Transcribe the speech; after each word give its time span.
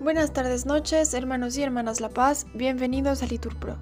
Buenas 0.00 0.32
tardes, 0.32 0.64
noches, 0.64 1.12
hermanos 1.12 1.58
y 1.58 1.62
hermanas 1.62 2.00
La 2.00 2.08
Paz, 2.08 2.46
bienvenidos 2.54 3.22
a 3.22 3.26
Litur 3.26 3.54
Pro. 3.58 3.76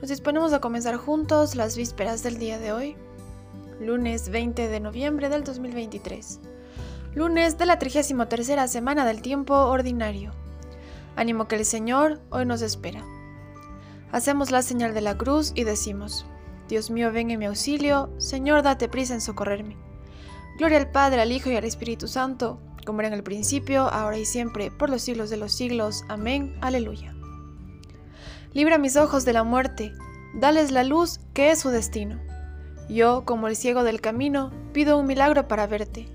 Nos 0.00 0.08
disponemos 0.08 0.54
a 0.54 0.62
comenzar 0.62 0.96
juntos 0.96 1.56
las 1.56 1.76
vísperas 1.76 2.22
del 2.22 2.38
día 2.38 2.58
de 2.58 2.72
hoy, 2.72 2.96
lunes 3.78 4.30
20 4.30 4.68
de 4.68 4.80
noviembre 4.80 5.28
del 5.28 5.44
2023, 5.44 6.40
lunes 7.14 7.58
de 7.58 7.66
la 7.66 7.78
33 7.78 8.14
semana 8.66 9.04
del 9.04 9.20
tiempo 9.20 9.54
ordinario. 9.54 10.32
Ánimo 11.16 11.48
que 11.48 11.56
el 11.56 11.66
Señor 11.66 12.22
hoy 12.30 12.46
nos 12.46 12.62
espera. 12.62 13.04
Hacemos 14.10 14.50
la 14.50 14.62
señal 14.62 14.94
de 14.94 15.02
la 15.02 15.18
cruz 15.18 15.52
y 15.54 15.64
decimos, 15.64 16.24
Dios 16.66 16.88
mío, 16.88 17.12
ven 17.12 17.30
en 17.30 17.38
mi 17.38 17.44
auxilio, 17.44 18.08
Señor, 18.16 18.62
date 18.62 18.88
prisa 18.88 19.12
en 19.12 19.20
socorrerme. 19.20 19.76
Gloria 20.56 20.78
al 20.78 20.90
Padre, 20.90 21.20
al 21.20 21.30
Hijo 21.30 21.50
y 21.50 21.56
al 21.56 21.64
Espíritu 21.64 22.08
Santo 22.08 22.58
como 22.84 23.00
era 23.00 23.08
en 23.08 23.14
el 23.14 23.22
principio, 23.22 23.88
ahora 23.88 24.18
y 24.18 24.24
siempre, 24.24 24.70
por 24.70 24.90
los 24.90 25.02
siglos 25.02 25.30
de 25.30 25.36
los 25.36 25.52
siglos. 25.52 26.04
Amén. 26.08 26.56
Aleluya. 26.60 27.14
Libra 28.52 28.78
mis 28.78 28.96
ojos 28.96 29.24
de 29.24 29.32
la 29.32 29.44
muerte, 29.44 29.92
dales 30.34 30.70
la 30.70 30.84
luz 30.84 31.20
que 31.32 31.50
es 31.50 31.60
su 31.60 31.70
destino. 31.70 32.20
Yo, 32.88 33.24
como 33.24 33.48
el 33.48 33.56
ciego 33.56 33.84
del 33.84 34.00
camino, 34.00 34.50
pido 34.72 34.98
un 34.98 35.06
milagro 35.06 35.48
para 35.48 35.66
verte. 35.66 36.08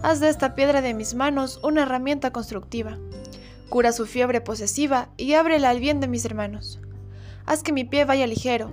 Haz 0.00 0.20
de 0.20 0.28
esta 0.28 0.54
piedra 0.54 0.80
de 0.82 0.94
mis 0.94 1.14
manos 1.14 1.58
una 1.62 1.82
herramienta 1.82 2.30
constructiva. 2.30 2.98
Cura 3.68 3.92
su 3.92 4.06
fiebre 4.06 4.40
posesiva 4.40 5.08
y 5.16 5.34
ábrela 5.34 5.70
al 5.70 5.80
bien 5.80 6.00
de 6.00 6.08
mis 6.08 6.24
hermanos. 6.24 6.80
Haz 7.46 7.62
que 7.62 7.72
mi 7.72 7.84
pie 7.84 8.04
vaya 8.04 8.26
ligero. 8.26 8.70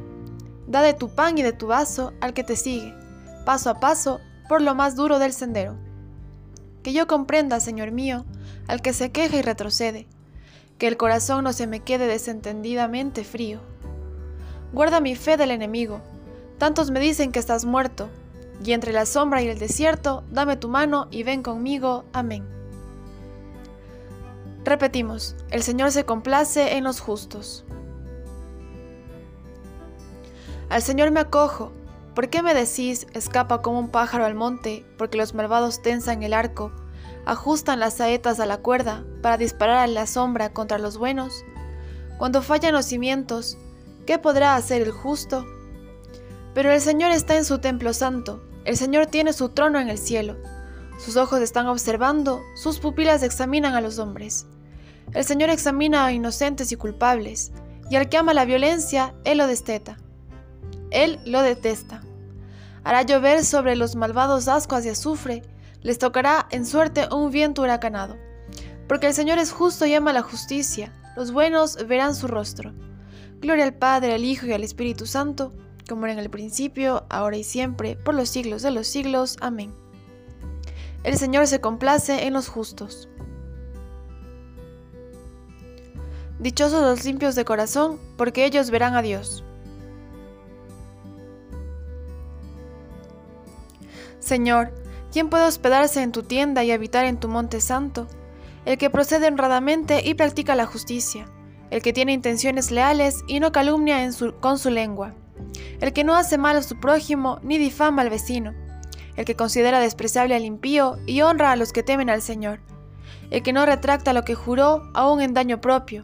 Da 0.67 0.81
de 0.81 0.93
tu 0.93 1.09
pan 1.15 1.37
y 1.37 1.43
de 1.43 1.53
tu 1.53 1.67
vaso 1.67 2.13
al 2.21 2.33
que 2.33 2.43
te 2.43 2.55
sigue, 2.55 2.93
paso 3.45 3.69
a 3.69 3.79
paso, 3.79 4.19
por 4.47 4.61
lo 4.61 4.75
más 4.75 4.95
duro 4.95 5.17
del 5.17 5.33
sendero 5.33 5.84
que 6.85 6.93
yo 6.93 7.07
comprenda, 7.07 7.59
Señor 7.59 7.89
mío, 7.89 8.25
al 8.67 8.83
que 8.83 8.93
se 8.93 9.11
queja 9.11 9.37
y 9.37 9.41
retrocede, 9.41 10.05
que 10.77 10.85
el 10.85 10.97
corazón 10.97 11.43
no 11.43 11.51
se 11.51 11.65
me 11.65 11.79
quede 11.79 12.05
desentendidamente 12.05 13.23
frío. 13.23 13.59
Guarda 14.71 14.99
mi 14.99 15.15
fe 15.15 15.35
del 15.35 15.49
enemigo, 15.49 16.01
tantos 16.59 16.91
me 16.91 16.99
dicen 16.99 17.31
que 17.31 17.39
estás 17.39 17.65
muerto, 17.65 18.07
y 18.63 18.73
entre 18.73 18.93
la 18.93 19.07
sombra 19.07 19.41
y 19.41 19.47
el 19.47 19.57
desierto, 19.57 20.23
dame 20.29 20.57
tu 20.57 20.69
mano 20.69 21.07
y 21.09 21.23
ven 21.23 21.41
conmigo. 21.41 22.05
Amén. 22.13 22.45
Repetimos, 24.63 25.35
el 25.49 25.63
Señor 25.63 25.91
se 25.91 26.05
complace 26.05 26.77
en 26.77 26.83
los 26.83 26.99
justos. 26.99 27.65
Al 30.69 30.83
Señor 30.83 31.09
me 31.09 31.21
acojo, 31.21 31.71
¿Por 32.15 32.29
qué 32.29 32.41
me 32.41 32.53
decís, 32.53 33.07
escapa 33.13 33.61
como 33.61 33.77
un 33.77 33.89
pájaro 33.89 34.23
al 34.23 34.35
monte, 34.35 34.85
porque 34.97 35.17
los 35.17 35.33
malvados 35.33 35.81
tensan 35.81 36.23
el 36.23 36.33
arco, 36.33 36.71
ajustan 37.25 37.81
las 37.81 37.95
saetas 37.95 38.39
a 38.39 38.45
la 38.45 38.57
cuerda 38.57 39.03
para 39.21 39.37
disparar 39.37 39.79
a 39.79 39.87
la 39.87 40.07
sombra 40.07 40.53
contra 40.53 40.77
los 40.77 40.97
buenos? 40.97 41.43
Cuando 42.17 42.41
fallan 42.41 42.73
los 42.73 42.85
cimientos, 42.85 43.57
¿qué 44.07 44.17
podrá 44.17 44.55
hacer 44.55 44.81
el 44.81 44.91
justo? 44.91 45.45
Pero 46.53 46.71
el 46.71 46.79
Señor 46.79 47.11
está 47.11 47.35
en 47.35 47.43
su 47.43 47.59
templo 47.59 47.91
santo, 47.91 48.41
el 48.63 48.77
Señor 48.77 49.07
tiene 49.07 49.33
su 49.33 49.49
trono 49.49 49.81
en 49.81 49.89
el 49.89 49.97
cielo. 49.97 50.37
Sus 50.97 51.17
ojos 51.17 51.41
están 51.41 51.67
observando, 51.67 52.41
sus 52.55 52.79
pupilas 52.79 53.23
examinan 53.23 53.75
a 53.75 53.81
los 53.81 53.99
hombres. 53.99 54.47
El 55.13 55.25
Señor 55.25 55.49
examina 55.49 56.05
a 56.05 56.13
inocentes 56.13 56.71
y 56.71 56.77
culpables, 56.77 57.51
y 57.89 57.97
al 57.97 58.07
que 58.07 58.15
ama 58.15 58.33
la 58.33 58.45
violencia, 58.45 59.13
Él 59.25 59.39
lo 59.39 59.47
desteta. 59.47 59.97
Él 60.91 61.19
lo 61.25 61.41
detesta. 61.41 62.04
Hará 62.85 63.01
llover 63.01 63.43
sobre 63.43 63.75
los 63.75 63.95
malvados 63.95 64.47
ascuas 64.47 64.83
de 64.83 64.91
azufre, 64.91 65.41
les 65.81 65.97
tocará 65.97 66.47
en 66.51 66.67
suerte 66.67 67.07
un 67.11 67.31
viento 67.31 67.63
huracanado. 67.63 68.15
Porque 68.87 69.07
el 69.07 69.15
Señor 69.15 69.39
es 69.39 69.51
justo 69.51 69.87
y 69.87 69.95
ama 69.95 70.13
la 70.13 70.21
justicia, 70.21 70.93
los 71.17 71.31
buenos 71.31 71.87
verán 71.87 72.13
su 72.13 72.27
rostro. 72.27 72.73
Gloria 73.41 73.63
al 73.63 73.73
Padre, 73.73 74.13
al 74.13 74.23
Hijo 74.23 74.45
y 74.45 74.53
al 74.53 74.63
Espíritu 74.63 75.07
Santo, 75.07 75.51
como 75.89 76.05
era 76.05 76.13
en 76.13 76.19
el 76.19 76.29
principio, 76.29 77.07
ahora 77.09 77.37
y 77.37 77.43
siempre, 77.43 77.95
por 77.95 78.13
los 78.13 78.29
siglos 78.29 78.61
de 78.61 78.69
los 78.69 78.87
siglos. 78.87 79.37
Amén. 79.41 79.73
El 81.03 81.17
Señor 81.17 81.47
se 81.47 81.61
complace 81.61 82.27
en 82.27 82.33
los 82.33 82.47
justos. 82.49 83.09
Dichosos 86.37 86.81
los 86.81 87.03
limpios 87.03 87.33
de 87.33 87.45
corazón, 87.45 87.99
porque 88.15 88.45
ellos 88.45 88.69
verán 88.69 88.95
a 88.95 89.01
Dios. 89.01 89.43
Señor, 94.25 94.73
¿quién 95.11 95.29
puede 95.29 95.45
hospedarse 95.45 96.01
en 96.01 96.11
tu 96.11 96.23
tienda 96.23 96.63
y 96.63 96.71
habitar 96.71 97.05
en 97.05 97.19
tu 97.19 97.27
monte 97.27 97.61
santo? 97.61 98.07
El 98.65 98.79
que 98.79 98.89
procede 98.89 99.27
honradamente 99.27 100.01
y 100.03 100.15
practica 100.15 100.55
la 100.55 100.65
justicia, 100.65 101.27
el 101.69 101.83
que 101.83 101.93
tiene 101.93 102.13
intenciones 102.13 102.71
leales 102.71 103.23
y 103.27 103.39
no 103.39 103.51
calumnia 103.51 104.09
con 104.39 104.57
su 104.57 104.71
lengua, 104.71 105.13
el 105.79 105.93
que 105.93 106.03
no 106.03 106.15
hace 106.15 106.39
mal 106.39 106.57
a 106.57 106.63
su 106.63 106.79
prójimo 106.79 107.39
ni 107.43 107.59
difama 107.59 108.01
al 108.01 108.09
vecino, 108.09 108.55
el 109.15 109.25
que 109.25 109.35
considera 109.35 109.79
despreciable 109.79 110.33
al 110.33 110.43
impío 110.43 110.97
y 111.05 111.21
honra 111.21 111.51
a 111.51 111.55
los 111.55 111.71
que 111.71 111.83
temen 111.83 112.09
al 112.09 112.23
Señor, 112.23 112.61
el 113.29 113.43
que 113.43 113.53
no 113.53 113.63
retracta 113.63 114.11
lo 114.11 114.25
que 114.25 114.33
juró 114.33 114.89
aún 114.95 115.21
en 115.21 115.35
daño 115.35 115.61
propio, 115.61 116.03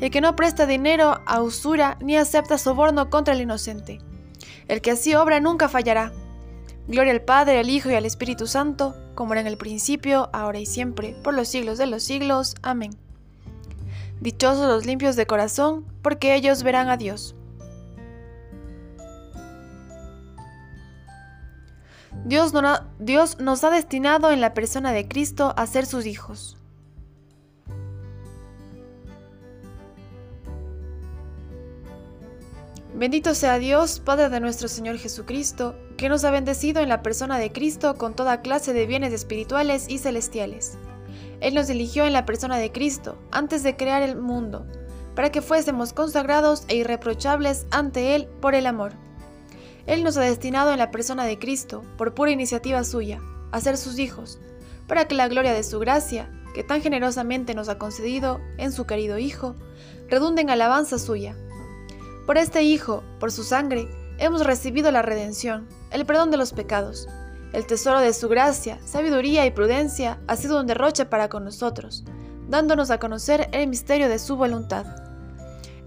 el 0.00 0.10
que 0.10 0.20
no 0.20 0.34
presta 0.34 0.66
dinero 0.66 1.20
a 1.24 1.40
usura 1.40 1.98
ni 2.00 2.16
acepta 2.16 2.58
soborno 2.58 3.10
contra 3.10 3.34
el 3.34 3.42
inocente, 3.42 4.00
el 4.66 4.80
que 4.80 4.90
así 4.90 5.14
obra 5.14 5.38
nunca 5.38 5.68
fallará 5.68 6.10
Gloria 6.88 7.12
al 7.12 7.22
Padre, 7.22 7.58
al 7.58 7.70
Hijo 7.70 7.90
y 7.90 7.94
al 7.94 8.06
Espíritu 8.06 8.46
Santo, 8.46 8.96
como 9.14 9.32
era 9.32 9.40
en 9.40 9.46
el 9.46 9.56
principio, 9.56 10.30
ahora 10.32 10.58
y 10.58 10.66
siempre, 10.66 11.14
por 11.22 11.34
los 11.34 11.48
siglos 11.48 11.78
de 11.78 11.86
los 11.86 12.02
siglos. 12.02 12.54
Amén. 12.62 12.90
Dichosos 14.20 14.68
los 14.68 14.86
limpios 14.86 15.16
de 15.16 15.26
corazón, 15.26 15.84
porque 16.02 16.34
ellos 16.34 16.62
verán 16.62 16.88
a 16.88 16.96
Dios. 16.96 17.34
Dios, 22.24 22.52
Dios 22.98 23.38
nos 23.38 23.64
ha 23.64 23.70
destinado 23.70 24.30
en 24.30 24.40
la 24.40 24.52
persona 24.52 24.92
de 24.92 25.08
Cristo 25.08 25.54
a 25.56 25.66
ser 25.66 25.86
sus 25.86 26.06
hijos. 26.06 26.56
Bendito 32.94 33.34
sea 33.34 33.58
Dios, 33.58 33.98
Padre 34.00 34.28
de 34.28 34.40
nuestro 34.40 34.68
Señor 34.68 34.98
Jesucristo, 34.98 35.74
que 36.00 36.08
nos 36.08 36.24
ha 36.24 36.30
bendecido 36.30 36.80
en 36.80 36.88
la 36.88 37.02
persona 37.02 37.38
de 37.38 37.52
Cristo 37.52 37.96
con 37.98 38.14
toda 38.14 38.40
clase 38.40 38.72
de 38.72 38.86
bienes 38.86 39.12
espirituales 39.12 39.84
y 39.86 39.98
celestiales. 39.98 40.78
Él 41.40 41.52
nos 41.52 41.68
eligió 41.68 42.06
en 42.06 42.14
la 42.14 42.24
persona 42.24 42.56
de 42.56 42.72
Cristo 42.72 43.18
antes 43.30 43.62
de 43.62 43.76
crear 43.76 44.00
el 44.00 44.16
mundo, 44.16 44.66
para 45.14 45.30
que 45.30 45.42
fuésemos 45.42 45.92
consagrados 45.92 46.64
e 46.68 46.76
irreprochables 46.76 47.66
ante 47.70 48.14
Él 48.14 48.28
por 48.40 48.54
el 48.54 48.66
amor. 48.66 48.94
Él 49.84 50.02
nos 50.02 50.16
ha 50.16 50.22
destinado 50.22 50.72
en 50.72 50.78
la 50.78 50.90
persona 50.90 51.26
de 51.26 51.38
Cristo, 51.38 51.84
por 51.98 52.14
pura 52.14 52.30
iniciativa 52.30 52.82
suya, 52.82 53.20
a 53.52 53.60
ser 53.60 53.76
sus 53.76 53.98
hijos, 53.98 54.40
para 54.86 55.04
que 55.04 55.14
la 55.14 55.28
gloria 55.28 55.52
de 55.52 55.64
su 55.64 55.80
gracia, 55.80 56.32
que 56.54 56.64
tan 56.64 56.80
generosamente 56.80 57.54
nos 57.54 57.68
ha 57.68 57.76
concedido 57.76 58.40
en 58.56 58.72
su 58.72 58.86
querido 58.86 59.18
Hijo, 59.18 59.54
redunde 60.08 60.40
en 60.40 60.48
alabanza 60.48 60.98
suya 60.98 61.36
por 62.30 62.38
este 62.38 62.62
Hijo, 62.62 63.02
por 63.18 63.32
su 63.32 63.42
sangre, 63.42 63.88
hemos 64.20 64.44
recibido 64.44 64.92
la 64.92 65.02
redención, 65.02 65.66
el 65.90 66.06
perdón 66.06 66.30
de 66.30 66.36
los 66.36 66.52
pecados. 66.52 67.08
El 67.52 67.66
tesoro 67.66 68.00
de 68.00 68.12
su 68.12 68.28
gracia, 68.28 68.78
sabiduría 68.84 69.44
y 69.44 69.50
prudencia 69.50 70.20
ha 70.28 70.36
sido 70.36 70.60
un 70.60 70.66
derroche 70.66 71.04
para 71.04 71.28
con 71.28 71.44
nosotros, 71.44 72.04
dándonos 72.48 72.90
a 72.90 72.98
conocer 72.98 73.48
el 73.52 73.66
misterio 73.66 74.08
de 74.08 74.20
su 74.20 74.36
voluntad. 74.36 74.86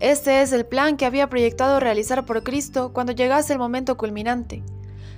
Este 0.01 0.41
es 0.41 0.51
el 0.51 0.65
plan 0.65 0.97
que 0.97 1.05
había 1.05 1.29
proyectado 1.29 1.79
realizar 1.79 2.25
por 2.25 2.43
Cristo 2.43 2.91
cuando 2.91 3.13
llegase 3.13 3.53
el 3.53 3.59
momento 3.59 3.95
culminante, 3.95 4.61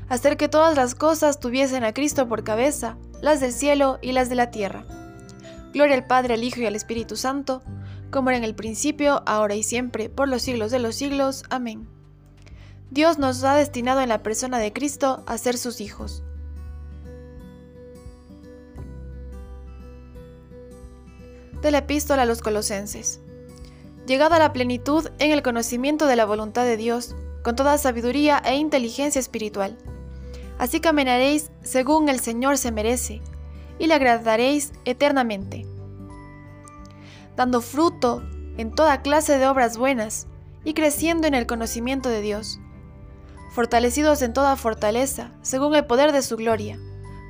hacer 0.07 0.37
que 0.37 0.49
todas 0.49 0.75
las 0.75 0.93
cosas 0.93 1.39
tuviesen 1.39 1.83
a 1.83 1.93
Cristo 1.93 2.27
por 2.27 2.43
cabeza, 2.43 2.97
las 3.21 3.39
del 3.39 3.53
cielo 3.53 3.97
y 4.03 4.11
las 4.11 4.29
de 4.29 4.35
la 4.35 4.51
tierra. 4.51 4.85
Gloria 5.73 5.95
al 5.95 6.05
Padre, 6.05 6.35
al 6.35 6.43
Hijo 6.43 6.59
y 6.59 6.67
al 6.67 6.75
Espíritu 6.75 7.15
Santo, 7.15 7.63
como 8.11 8.29
era 8.29 8.37
en 8.37 8.43
el 8.43 8.55
principio, 8.55 9.23
ahora 9.25 9.55
y 9.55 9.63
siempre, 9.63 10.09
por 10.09 10.27
los 10.27 10.43
siglos 10.43 10.69
de 10.69 10.79
los 10.79 10.95
siglos. 10.95 11.43
Amén. 11.49 11.94
Dios 12.95 13.19
nos 13.19 13.43
ha 13.43 13.55
destinado 13.55 13.99
en 13.99 14.07
la 14.07 14.23
persona 14.23 14.57
de 14.57 14.71
Cristo 14.71 15.21
a 15.27 15.37
ser 15.37 15.57
sus 15.57 15.81
hijos. 15.81 16.23
De 21.61 21.71
la 21.71 21.79
epístola 21.79 22.21
a 22.21 22.25
los 22.25 22.41
colosenses. 22.41 23.19
Llegada 24.07 24.37
a 24.37 24.39
la 24.39 24.53
plenitud 24.53 25.09
en 25.19 25.31
el 25.31 25.43
conocimiento 25.43 26.07
de 26.07 26.15
la 26.15 26.25
voluntad 26.25 26.63
de 26.63 26.77
Dios, 26.77 27.17
con 27.43 27.57
toda 27.57 27.77
sabiduría 27.77 28.41
e 28.45 28.55
inteligencia 28.55 29.19
espiritual. 29.19 29.77
Así 30.57 30.79
caminaréis 30.79 31.51
según 31.63 32.07
el 32.07 32.21
Señor 32.21 32.57
se 32.57 32.71
merece, 32.71 33.21
y 33.77 33.87
le 33.87 33.93
agradaréis 33.93 34.71
eternamente 34.85 35.67
dando 37.35 37.59
fruto 37.59 38.23
en 38.55 38.71
toda 38.71 39.01
clase 39.01 39.37
de 39.37 39.47
obras 39.47 39.77
buenas 39.77 40.27
y 40.63 40.73
creciendo 40.73 41.27
en 41.27 41.33
el 41.33 41.45
conocimiento 41.45 42.07
de 42.07 42.21
Dios. 42.21 42.61
Fortalecidos 43.55 44.21
en 44.21 44.33
toda 44.33 44.57
fortaleza, 44.57 45.31
según 45.41 45.75
el 45.75 45.85
poder 45.85 46.11
de 46.11 46.21
su 46.21 46.35
gloria, 46.35 46.77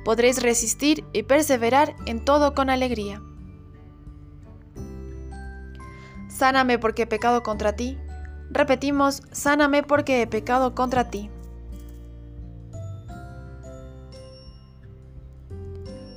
podréis 0.04 0.42
resistir 0.42 1.04
y 1.12 1.22
perseverar 1.22 1.94
en 2.04 2.24
todo 2.24 2.52
con 2.52 2.68
alegría. 2.68 3.22
Sáname 6.28 6.80
porque 6.80 7.02
he 7.02 7.06
pecado 7.06 7.44
contra 7.44 7.76
ti. 7.76 7.96
Repetimos, 8.50 9.22
sáname 9.30 9.84
porque 9.84 10.20
he 10.20 10.26
pecado 10.26 10.74
contra 10.74 11.10
ti. 11.10 11.30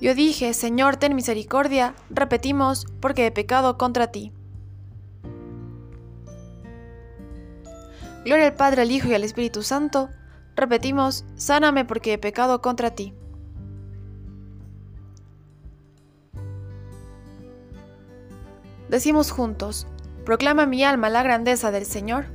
Yo 0.02 0.16
dije, 0.16 0.56
Señor, 0.56 0.96
ten 0.96 1.14
misericordia. 1.14 1.94
Repetimos, 2.10 2.88
porque 3.00 3.28
he 3.28 3.32
pecado 3.32 3.78
contra 3.78 4.08
ti. 4.08 4.34
Gloria 8.26 8.48
al 8.48 8.54
Padre, 8.54 8.82
al 8.82 8.92
Hijo 8.92 9.08
y 9.08 9.14
al 9.14 9.24
Espíritu 9.24 9.64
Santo. 9.64 10.10
Repetimos, 10.56 11.26
sáname 11.36 11.86
porque 11.86 12.14
he 12.14 12.18
pecado 12.18 12.62
contra 12.62 12.92
ti. 12.92 13.14
Decimos 18.90 19.32
juntos, 19.32 19.88
proclama 20.26 20.66
mi 20.66 20.84
alma 20.84 21.10
la 21.10 21.24
grandeza 21.24 21.72
del 21.72 21.86
Señor. 21.86 22.26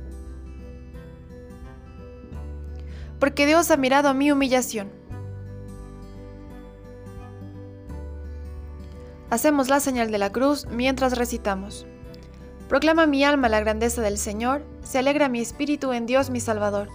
Porque 3.19 3.45
Dios 3.45 3.69
ha 3.71 3.77
mirado 3.77 4.13
mi 4.13 4.31
humillación. 4.31 4.89
Hacemos 9.29 9.67
la 9.67 9.79
señal 9.79 10.11
de 10.11 10.17
la 10.17 10.31
cruz 10.31 10.65
mientras 10.67 11.17
recitamos. 11.17 11.85
Proclama 12.69 13.05
mi 13.05 13.23
alma 13.23 13.49
la 13.49 13.59
grandeza 13.59 14.01
del 14.01 14.17
Señor, 14.17 14.63
se 14.85 14.99
alegra 14.99 15.27
mi 15.27 15.41
espíritu 15.41 15.91
en 15.91 16.05
Dios 16.05 16.29
mi 16.29 16.39
Salvador, 16.39 16.89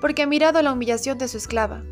porque 0.00 0.22
ha 0.22 0.26
mirado 0.26 0.62
la 0.62 0.72
humillación 0.72 1.18
de 1.18 1.28
su 1.28 1.36
esclava. 1.36 1.82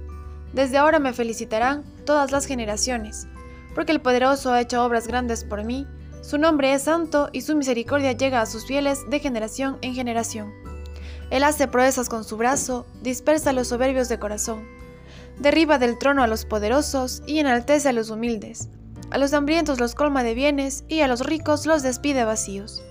Desde 0.52 0.78
ahora 0.78 0.98
me 0.98 1.12
felicitarán 1.12 1.84
todas 2.06 2.30
las 2.30 2.46
generaciones, 2.46 3.26
porque 3.74 3.92
el 3.92 4.00
poderoso 4.00 4.52
ha 4.52 4.60
hecho 4.60 4.84
obras 4.84 5.06
grandes 5.06 5.44
por 5.44 5.64
mí, 5.64 5.86
su 6.22 6.38
nombre 6.38 6.72
es 6.72 6.82
santo 6.82 7.30
y 7.32 7.40
su 7.40 7.56
misericordia 7.56 8.12
llega 8.12 8.40
a 8.40 8.46
sus 8.46 8.64
fieles 8.64 9.00
de 9.10 9.18
generación 9.18 9.78
en 9.82 9.94
generación. 9.94 10.52
Él 11.30 11.42
hace 11.42 11.66
proezas 11.66 12.08
con 12.08 12.22
su 12.22 12.36
brazo, 12.36 12.86
dispersa 13.02 13.50
a 13.50 13.52
los 13.52 13.68
soberbios 13.68 14.08
de 14.08 14.18
corazón, 14.18 14.68
derriba 15.38 15.78
del 15.78 15.98
trono 15.98 16.22
a 16.22 16.28
los 16.28 16.44
poderosos 16.44 17.22
y 17.26 17.38
enaltece 17.38 17.88
a 17.88 17.92
los 17.92 18.10
humildes. 18.10 18.68
A 19.10 19.18
los 19.18 19.32
hambrientos 19.32 19.80
los 19.80 19.94
colma 19.94 20.22
de 20.22 20.34
bienes 20.34 20.84
y 20.88 21.00
a 21.00 21.08
los 21.08 21.20
ricos 21.20 21.66
los 21.66 21.82
despide 21.82 22.24
vacíos 22.24 22.82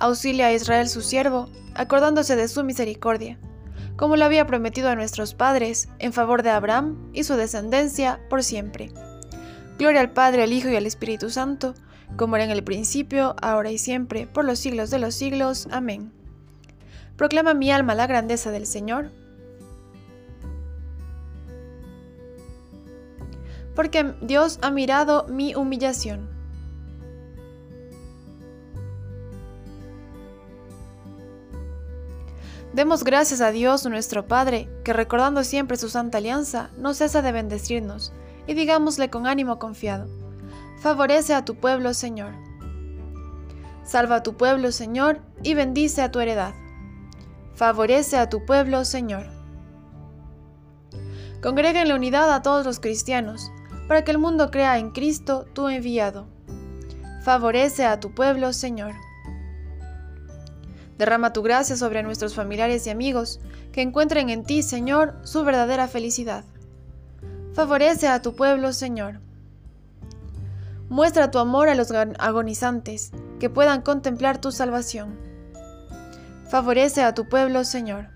auxilia 0.00 0.46
a 0.46 0.52
Israel 0.52 0.88
su 0.88 1.02
siervo, 1.02 1.48
acordándose 1.74 2.34
de 2.34 2.48
su 2.48 2.64
misericordia, 2.64 3.38
como 3.96 4.16
lo 4.16 4.24
había 4.24 4.46
prometido 4.46 4.88
a 4.88 4.96
nuestros 4.96 5.34
padres, 5.34 5.88
en 5.98 6.12
favor 6.12 6.42
de 6.42 6.50
Abraham 6.50 7.10
y 7.12 7.24
su 7.24 7.36
descendencia 7.36 8.20
por 8.28 8.42
siempre. 8.42 8.90
Gloria 9.78 10.00
al 10.00 10.12
Padre, 10.12 10.42
al 10.42 10.52
Hijo 10.52 10.68
y 10.68 10.76
al 10.76 10.86
Espíritu 10.86 11.30
Santo, 11.30 11.74
como 12.16 12.36
era 12.36 12.44
en 12.44 12.50
el 12.50 12.64
principio, 12.64 13.36
ahora 13.40 13.70
y 13.70 13.78
siempre, 13.78 14.26
por 14.26 14.44
los 14.44 14.58
siglos 14.58 14.90
de 14.90 14.98
los 14.98 15.14
siglos. 15.14 15.68
Amén. 15.70 16.12
Proclama 17.16 17.54
mi 17.54 17.70
alma 17.70 17.94
la 17.94 18.06
grandeza 18.06 18.50
del 18.50 18.66
Señor. 18.66 19.10
Porque 23.74 24.14
Dios 24.22 24.58
ha 24.62 24.70
mirado 24.70 25.26
mi 25.28 25.54
humillación. 25.54 26.39
Demos 32.72 33.02
gracias 33.02 33.40
a 33.40 33.50
Dios 33.50 33.84
nuestro 33.86 34.28
Padre, 34.28 34.68
que 34.84 34.92
recordando 34.92 35.42
siempre 35.42 35.76
su 35.76 35.88
santa 35.88 36.18
alianza, 36.18 36.70
no 36.78 36.94
cesa 36.94 37.20
de 37.20 37.32
bendecirnos, 37.32 38.12
y 38.46 38.54
digámosle 38.54 39.10
con 39.10 39.26
ánimo 39.26 39.58
confiado, 39.58 40.08
favorece 40.80 41.34
a 41.34 41.44
tu 41.44 41.56
pueblo, 41.56 41.94
Señor. 41.94 42.32
Salva 43.82 44.16
a 44.16 44.22
tu 44.22 44.36
pueblo, 44.36 44.70
Señor, 44.70 45.20
y 45.42 45.54
bendice 45.54 46.00
a 46.00 46.12
tu 46.12 46.20
heredad. 46.20 46.54
Favorece 47.54 48.16
a 48.16 48.28
tu 48.28 48.46
pueblo, 48.46 48.84
Señor. 48.84 49.26
Congrega 51.42 51.82
en 51.82 51.88
la 51.88 51.96
unidad 51.96 52.32
a 52.32 52.42
todos 52.42 52.64
los 52.64 52.78
cristianos, 52.78 53.50
para 53.88 54.04
que 54.04 54.12
el 54.12 54.18
mundo 54.18 54.52
crea 54.52 54.78
en 54.78 54.92
Cristo, 54.92 55.44
tu 55.54 55.68
enviado. 55.68 56.28
Favorece 57.24 57.84
a 57.84 57.98
tu 57.98 58.14
pueblo, 58.14 58.52
Señor. 58.52 58.92
Derrama 61.00 61.32
tu 61.32 61.40
gracia 61.40 61.78
sobre 61.78 62.02
nuestros 62.02 62.34
familiares 62.34 62.86
y 62.86 62.90
amigos, 62.90 63.40
que 63.72 63.80
encuentren 63.80 64.28
en 64.28 64.44
ti, 64.44 64.62
Señor, 64.62 65.14
su 65.22 65.44
verdadera 65.44 65.88
felicidad. 65.88 66.44
Favorece 67.54 68.06
a 68.06 68.20
tu 68.20 68.36
pueblo, 68.36 68.74
Señor. 68.74 69.18
Muestra 70.90 71.30
tu 71.30 71.38
amor 71.38 71.70
a 71.70 71.74
los 71.74 71.90
agonizantes, 71.90 73.12
que 73.38 73.48
puedan 73.48 73.80
contemplar 73.80 74.42
tu 74.42 74.52
salvación. 74.52 75.18
Favorece 76.50 77.02
a 77.02 77.14
tu 77.14 77.30
pueblo, 77.30 77.64
Señor. 77.64 78.08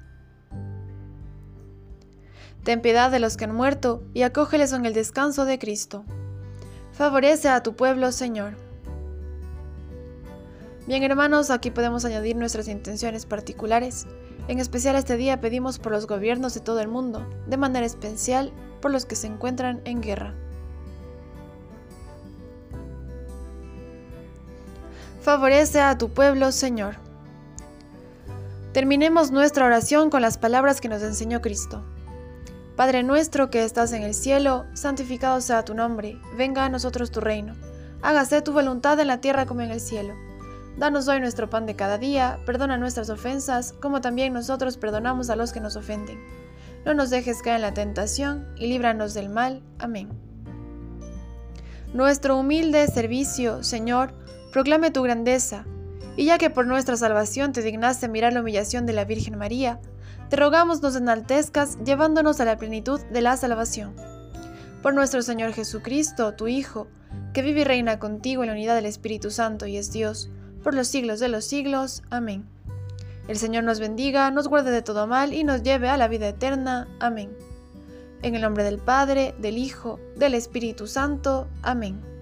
Ten 2.65 2.83
piedad 2.83 3.11
de 3.11 3.19
los 3.19 3.39
que 3.39 3.45
han 3.45 3.55
muerto 3.55 4.03
y 4.13 4.25
acógeles 4.25 4.75
en 4.75 4.85
el 4.85 4.93
descanso 4.93 5.47
de 5.47 5.59
Cristo. 5.59 6.05
Favorece 6.93 7.49
a 7.49 7.63
tu 7.63 7.77
pueblo, 7.77 8.13
Señor. 8.13 8.64
Bien 10.87 11.03
hermanos, 11.03 11.51
aquí 11.51 11.71
podemos 11.71 12.05
añadir 12.05 12.37
nuestras 12.37 12.69
intenciones 12.69 13.25
particulares. 13.25 14.07
En 14.49 14.59
especial 14.59 14.97
este 14.97 15.17
día 15.17 15.41
pedimos 15.41 15.79
por 15.79 15.93
los 15.93 16.07
gobiernos 16.07 16.53
de 16.53 16.61
todo 16.61 16.81
el 16.81 16.89
mundo, 16.89 17.27
de 17.47 17.57
manera 17.57 17.87
especial 17.87 18.53
por 18.83 18.91
los 18.91 19.07
que 19.07 19.17
se 19.17 19.27
encuentran 19.27 19.81
en 19.87 20.03
guerra. 20.03 20.35
Favorece 25.23 25.81
a 25.81 25.97
tu 25.97 26.11
pueblo, 26.11 26.53
Señor. 26.53 26.97
Terminemos 28.75 29.31
nuestra 29.31 29.65
oración 29.65 30.11
con 30.11 30.21
las 30.21 30.37
palabras 30.37 30.83
que 30.83 30.91
nos 30.91 31.03
enseñó 31.03 31.41
Cristo. 31.41 31.83
Padre 32.77 33.03
nuestro 33.03 33.49
que 33.49 33.65
estás 33.65 33.93
en 33.93 34.03
el 34.03 34.13
cielo, 34.13 34.67
santificado 34.75 35.41
sea 35.41 35.65
tu 35.65 35.73
nombre, 35.73 36.21
venga 36.37 36.67
a 36.67 36.69
nosotros 36.69 37.11
tu 37.11 37.21
reino. 37.21 37.55
Hágase 38.03 38.43
tu 38.43 38.53
voluntad 38.53 39.01
en 39.01 39.07
la 39.07 39.23
tierra 39.23 39.47
como 39.47 39.63
en 39.63 39.71
el 39.71 39.81
cielo. 39.81 40.13
Danos 40.77 41.07
hoy 41.07 41.21
nuestro 41.21 41.49
pan 41.49 41.67
de 41.67 41.77
cada 41.77 41.99
día, 41.99 42.41
perdona 42.47 42.77
nuestras 42.77 43.09
ofensas, 43.09 43.73
como 43.81 44.01
también 44.01 44.33
nosotros 44.33 44.77
perdonamos 44.77 45.31
a 45.31 45.37
los 45.37 45.53
que 45.53 45.61
nos 45.61 45.77
ofenden. 45.77 46.19
No 46.85 46.95
nos 46.95 47.11
dejes 47.11 47.43
caer 47.43 47.57
en 47.57 47.63
la 47.63 47.75
tentación 47.75 48.49
y 48.57 48.67
líbranos 48.67 49.15
del 49.15 49.29
mal. 49.29 49.63
Amén. 49.79 50.09
Nuestro 51.93 52.37
humilde 52.37 52.89
servicio, 52.89 53.63
Señor, 53.63 54.15
proclame 54.53 54.91
tu 54.91 55.03
grandeza, 55.03 55.65
y 56.17 56.25
ya 56.25 56.39
que 56.39 56.51
por 56.51 56.67
nuestra 56.67 56.97
salvación 56.97 57.53
te 57.53 57.63
dignaste 57.63 58.09
mirar 58.09 58.33
la 58.33 58.41
humillación 58.41 58.85
de 58.85 58.95
la 58.95 59.05
Virgen 59.05 59.39
María, 59.39 59.81
te 60.29 60.37
rogamos 60.37 60.83
nos 60.83 60.97
enaltezcas 60.97 61.79
llevándonos 61.85 62.41
a 62.41 62.45
la 62.45 62.57
plenitud 62.57 63.01
de 63.13 63.23
la 63.23 63.37
salvación. 63.37 63.95
Por 64.83 64.93
nuestro 64.93 65.23
Señor 65.23 65.53
Jesucristo, 65.53 66.35
tu 66.35 66.49
Hijo, 66.49 66.89
que 67.33 67.43
vive 67.43 67.61
y 67.61 67.65
reina 67.65 68.01
contigo 68.01 68.43
en 68.43 68.49
la 68.49 68.55
unidad 68.55 68.75
del 68.75 68.87
Espíritu 68.87 69.31
Santo 69.31 69.67
y 69.67 69.77
es 69.77 69.93
Dios, 69.93 70.31
por 70.65 70.75
los 70.75 70.89
siglos 70.89 71.21
de 71.21 71.29
los 71.29 71.45
siglos. 71.45 72.03
Amén. 72.11 72.45
El 73.29 73.39
Señor 73.39 73.63
nos 73.63 73.79
bendiga, 73.79 74.31
nos 74.33 74.49
guarde 74.49 74.73
de 74.73 74.83
todo 74.83 75.07
mal 75.07 75.33
y 75.33 75.45
nos 75.45 75.63
lleve 75.63 75.89
a 75.89 75.97
la 75.97 76.09
vida 76.09 76.29
eterna. 76.29 76.89
Amén. 76.99 77.31
En 78.23 78.35
el 78.35 78.43
nombre 78.43 78.65
del 78.65 78.79
Padre, 78.79 79.35
del 79.39 79.59
Hijo, 79.59 80.01
del 80.17 80.35
Espíritu 80.35 80.87
Santo. 80.87 81.47
Amén. 81.63 82.14